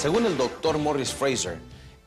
[0.00, 1.58] Según el doctor Morris Fraser,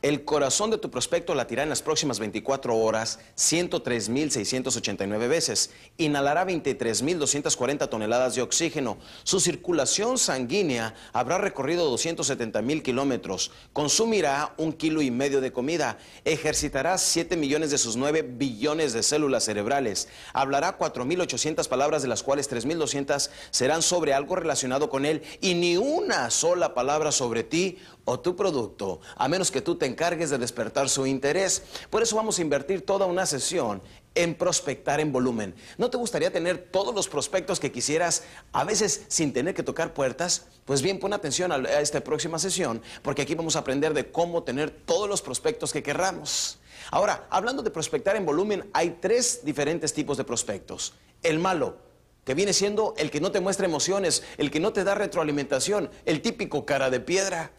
[0.03, 5.71] el corazón de tu prospecto latirá en las próximas 24 horas 103.689 veces.
[5.97, 8.97] Inhalará 23.240 toneladas de oxígeno.
[9.23, 13.51] Su circulación sanguínea habrá recorrido 270.000 kilómetros.
[13.71, 15.97] Consumirá un kilo y medio de comida.
[16.25, 20.09] Ejercitará 7 millones de sus 9 billones de células cerebrales.
[20.33, 25.23] Hablará 4.800 palabras, de las cuales 3.200 serán sobre algo relacionado con él.
[25.39, 29.85] Y ni una sola palabra sobre ti o tu producto, a menos que tú te
[29.85, 31.63] encargues de despertar su interés.
[31.89, 33.81] Por eso vamos a invertir toda una sesión
[34.15, 35.55] en prospectar en volumen.
[35.77, 39.93] ¿No te gustaría tener todos los prospectos que quisieras, a veces sin tener que tocar
[39.93, 40.45] puertas?
[40.65, 44.43] Pues bien, pon atención a esta próxima sesión, porque aquí vamos a aprender de cómo
[44.43, 46.59] tener todos los prospectos que querramos.
[46.91, 50.93] Ahora, hablando de prospectar en volumen, hay tres diferentes tipos de prospectos.
[51.23, 51.77] El malo,
[52.25, 55.89] que viene siendo el que no te muestra emociones, el que no te da retroalimentación,
[56.05, 57.51] el típico cara de piedra.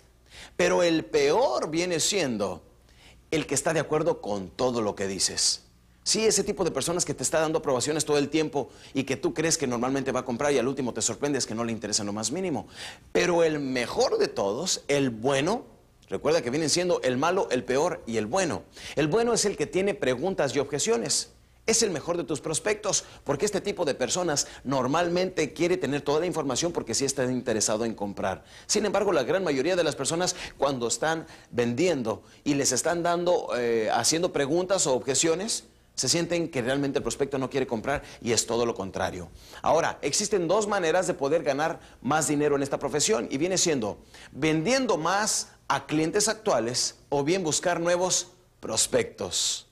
[0.56, 2.62] Pero el peor viene siendo
[3.30, 5.62] el que está de acuerdo con todo lo que dices.
[6.04, 9.16] Sí, ese tipo de personas que te está dando aprobaciones todo el tiempo y que
[9.16, 11.72] tú crees que normalmente va a comprar y al último te sorprendes que no le
[11.72, 12.68] interesa lo más mínimo.
[13.10, 15.64] Pero el mejor de todos, el bueno,
[16.10, 18.64] recuerda que vienen siendo el malo, el peor y el bueno.
[18.96, 21.30] El bueno es el que tiene preguntas y objeciones
[21.66, 26.20] es el mejor de tus prospectos, porque este tipo de personas normalmente quiere tener toda
[26.20, 28.44] la información porque sí está interesado en comprar.
[28.66, 33.48] Sin embargo, la gran mayoría de las personas cuando están vendiendo y les están dando,
[33.56, 38.32] eh, haciendo preguntas o objeciones, se sienten que realmente el prospecto no quiere comprar y
[38.32, 39.28] es todo lo contrario.
[39.62, 43.98] Ahora, existen dos maneras de poder ganar más dinero en esta profesión y viene siendo
[44.32, 48.28] vendiendo más a clientes actuales o bien buscar nuevos
[48.60, 49.68] prospectos.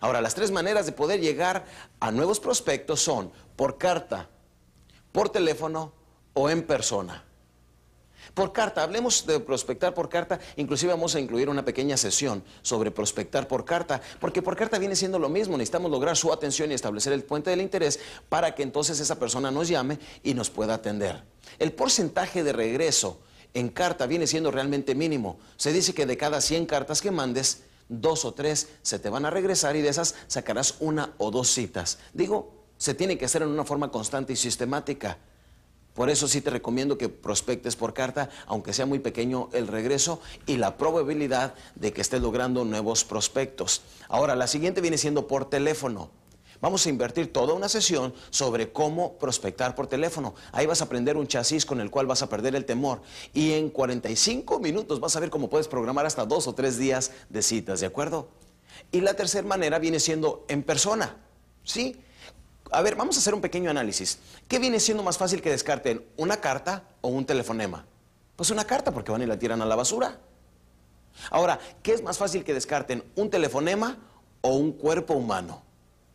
[0.00, 1.64] Ahora, las tres maneras de poder llegar
[2.00, 4.28] a nuevos prospectos son por carta,
[5.12, 5.92] por teléfono
[6.34, 7.24] o en persona.
[8.34, 12.90] Por carta, hablemos de prospectar por carta, inclusive vamos a incluir una pequeña sesión sobre
[12.90, 16.74] prospectar por carta, porque por carta viene siendo lo mismo, necesitamos lograr su atención y
[16.74, 17.98] establecer el puente del interés
[18.28, 21.22] para que entonces esa persona nos llame y nos pueda atender.
[21.58, 23.18] El porcentaje de regreso
[23.54, 25.38] en carta viene siendo realmente mínimo.
[25.56, 29.24] Se dice que de cada 100 cartas que mandes, dos o tres se te van
[29.24, 31.98] a regresar y de esas sacarás una o dos citas.
[32.12, 35.18] Digo, se tiene que hacer en una forma constante y sistemática.
[35.94, 40.20] Por eso sí te recomiendo que prospectes por carta, aunque sea muy pequeño el regreso
[40.46, 43.82] y la probabilidad de que estés logrando nuevos prospectos.
[44.08, 46.10] Ahora, la siguiente viene siendo por teléfono.
[46.60, 50.34] Vamos a invertir toda una sesión sobre cómo prospectar por teléfono.
[50.50, 53.00] Ahí vas a aprender un chasis con el cual vas a perder el temor.
[53.32, 57.12] Y en 45 minutos vas a ver cómo puedes programar hasta dos o tres días
[57.28, 58.28] de citas, ¿de acuerdo?
[58.90, 61.16] Y la tercera manera viene siendo en persona.
[61.62, 61.96] ¿Sí?
[62.72, 64.18] A ver, vamos a hacer un pequeño análisis.
[64.48, 67.86] ¿Qué viene siendo más fácil que descarten, una carta o un telefonema?
[68.34, 70.18] Pues una carta, porque van y la tiran a la basura.
[71.30, 73.98] Ahora, ¿qué es más fácil que descarten, un telefonema
[74.40, 75.67] o un cuerpo humano?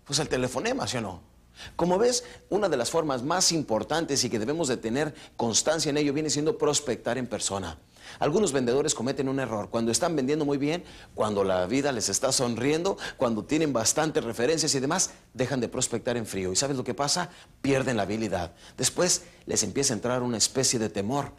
[0.05, 1.33] Pues el telefonema, ¿sí o no?
[1.75, 5.97] Como ves, una de las formas más importantes y que debemos de tener constancia en
[5.97, 7.77] ello viene siendo prospectar en persona.
[8.19, 10.83] Algunos vendedores cometen un error cuando están vendiendo muy bien,
[11.15, 16.17] cuando la vida les está sonriendo, cuando tienen bastantes referencias y demás, dejan de prospectar
[16.17, 16.51] en frío.
[16.51, 17.29] ¿Y sabes lo que pasa?
[17.61, 18.53] Pierden la habilidad.
[18.77, 21.31] Después les empieza a entrar una especie de temor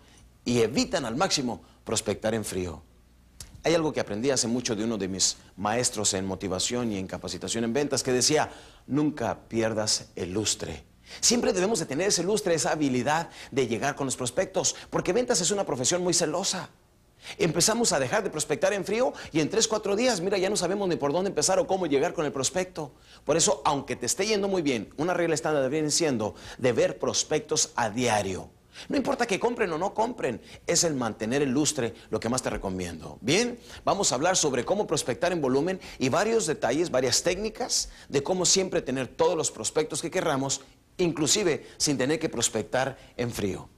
[0.44, 2.82] y evitan al máximo prospectar en frío.
[3.64, 7.06] Hay algo que aprendí hace mucho de uno de mis maestros en motivación y en
[7.06, 8.50] capacitación en ventas que decía,
[8.86, 10.84] nunca pierdas el lustre.
[11.20, 15.41] Siempre debemos de tener ese lustre, esa habilidad de llegar con los prospectos, porque ventas
[15.41, 16.69] es una profesión muy celosa.
[17.38, 20.56] Empezamos a dejar de prospectar en frío y en tres, cuatro días, mira, ya no
[20.56, 22.92] sabemos ni por dónde empezar o cómo llegar con el prospecto.
[23.24, 26.98] Por eso, aunque te esté yendo muy bien, una regla estándar viene siendo de ver
[26.98, 28.50] prospectos a diario.
[28.88, 32.42] No importa que compren o no compren, es el mantener el lustre lo que más
[32.42, 33.18] te recomiendo.
[33.20, 38.22] Bien, vamos a hablar sobre cómo prospectar en volumen y varios detalles, varias técnicas de
[38.22, 40.62] cómo siempre tener todos los prospectos que querramos,
[40.98, 43.68] inclusive sin tener que prospectar en frío.